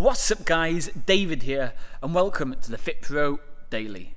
[0.00, 0.88] What's up, guys?
[1.04, 4.14] David here, and welcome to the Fit Pro Daily.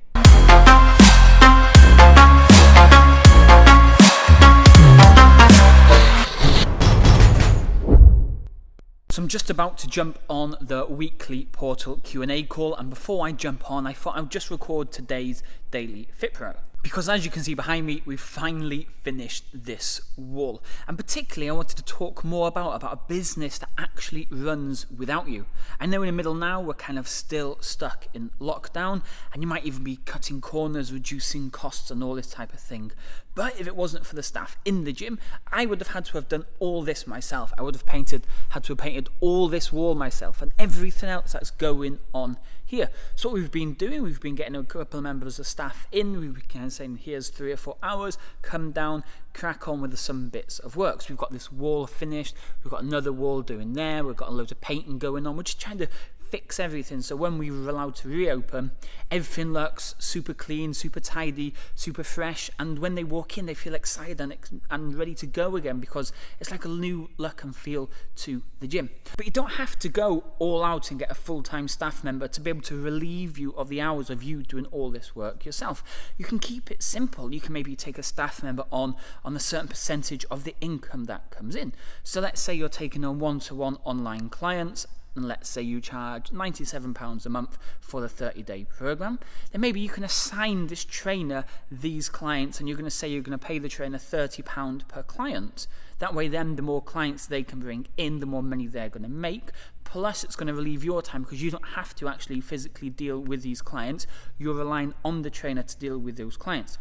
[9.09, 13.33] So I'm just about to jump on the weekly portal Q&A call and before I
[13.33, 16.53] jump on I thought I would just record today's daily Fit Pro
[16.83, 20.61] because as you can see behind me, we've finally finished this wall.
[20.85, 25.29] And particularly, I wanted to talk more about, about a business that actually runs without
[25.29, 25.45] you.
[25.79, 29.01] I know in the middle now, we're kind of still stuck in lockdown,
[29.31, 32.91] and you might even be cutting corners, reducing costs, and all this type of thing.
[33.33, 35.17] But if it wasn't for the staff in the gym,
[35.51, 37.53] I would have had to have done all this myself.
[37.57, 41.31] I would have painted, had to have painted all this wall myself, and everything else
[41.31, 42.89] that's going on here.
[43.15, 46.19] So what we've been doing, we've been getting a couple of members of staff in,
[46.19, 50.59] we've been saying, here's three or four hours, come down, crack on with some bits
[50.59, 51.01] of work.
[51.01, 54.31] So we've got this wall finished, we've got another wall doing there, we've got a
[54.31, 55.87] load of painting going on, we're just trying to
[56.33, 56.99] fix everything.
[56.99, 58.71] So when we were allowed to reopen,
[59.11, 62.49] everything looks super clean, super tidy, super fresh.
[62.57, 64.35] And when they walk in, they feel excited and,
[64.71, 68.67] and ready to go again because it's like a new look and feel to the
[68.67, 68.89] gym.
[69.15, 72.27] But you don't have to go all out and get a full time staff member
[72.27, 75.45] to be able to relieve you of the hours of you doing all this work
[75.45, 75.83] yourself.
[76.17, 77.31] You can keep it simple.
[77.31, 81.03] You can maybe take a staff member on on a certain percentage of the income
[81.03, 81.73] that comes in.
[82.01, 85.79] So let's say you're taking on one to one online clients and let's say you
[85.79, 89.19] charge £97 a month for the 30 day program,
[89.51, 93.21] then maybe you can assign this trainer these clients and you're going to say you're
[93.21, 95.67] going to pay the trainer £30 per client.
[95.99, 99.03] That way, then, the more clients they can bring in, the more money they're going
[99.03, 99.51] to make.
[99.85, 103.19] Plus, it's going to relieve your time because you don't have to actually physically deal
[103.19, 104.05] with these clients.
[104.37, 106.77] You're relying on the trainer to deal with those clients.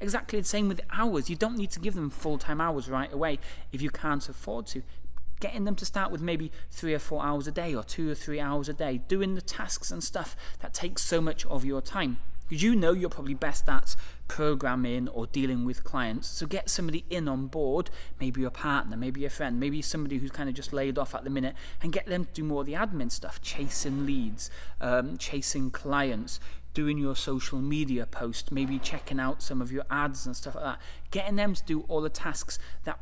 [0.00, 1.30] Exactly the same with hours.
[1.30, 3.38] You don't need to give them full time hours right away
[3.72, 4.82] if you can't afford to
[5.40, 8.14] getting them to start with maybe three or four hours a day or two or
[8.14, 11.80] three hours a day, doing the tasks and stuff that takes so much of your
[11.80, 12.18] time.
[12.48, 13.96] Because you know you're probably best at
[14.28, 16.28] programming or dealing with clients.
[16.28, 17.90] So get somebody in on board,
[18.20, 21.24] maybe your partner, maybe a friend, maybe somebody who's kind of just laid off at
[21.24, 24.48] the minute, and get them to do more of the admin stuff, chasing leads,
[24.80, 26.38] um, chasing clients,
[26.72, 30.64] doing your social media post, maybe checking out some of your ads and stuff like
[30.64, 30.80] that.
[31.10, 33.00] Getting them to do all the tasks that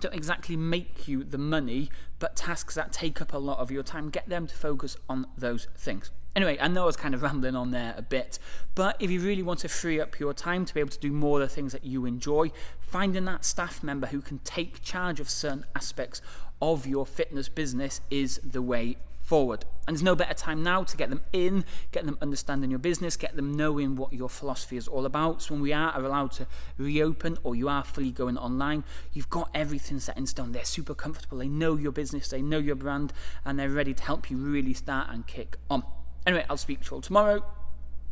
[0.00, 3.82] don't exactly make you the money, but tasks that take up a lot of your
[3.82, 4.10] time.
[4.10, 6.10] Get them to focus on those things.
[6.34, 8.38] Anyway, I know I was kind of rambling on there a bit,
[8.74, 11.12] but if you really want to free up your time to be able to do
[11.12, 12.50] more of the things that you enjoy,
[12.80, 16.22] finding that staff member who can take charge of certain aspects
[16.62, 18.96] of your fitness business is the way
[19.30, 19.64] forward.
[19.86, 23.16] And there's no better time now to get them in, get them understanding your business,
[23.16, 25.40] get them knowing what your philosophy is all about.
[25.40, 26.48] So when we are, allowed to
[26.78, 28.82] reopen or you are fully going online,
[29.12, 30.50] you've got everything set in stone.
[30.50, 31.38] They're super comfortable.
[31.38, 33.12] They know your business, they know your brand,
[33.44, 35.84] and they're ready to help you really start and kick on.
[36.26, 37.44] Anyway, I'll speak to you all tomorrow.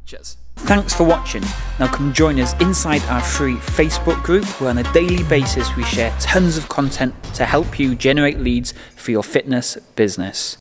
[0.06, 0.36] Cheers.
[0.58, 1.42] Thanks for watching.
[1.80, 5.82] Now come join us inside our free Facebook group where on a daily basis we
[5.82, 10.56] share tons of content to help you generate leads for your fitness business.